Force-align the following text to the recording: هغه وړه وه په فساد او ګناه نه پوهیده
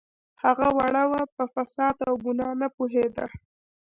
هغه 0.43 0.67
وړه 0.77 1.03
وه 1.11 1.21
په 1.35 1.43
فساد 1.53 1.95
او 2.07 2.13
ګناه 2.25 2.53
نه 2.61 2.67
پوهیده 2.75 3.25